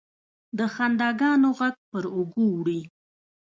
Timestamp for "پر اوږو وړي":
1.89-2.81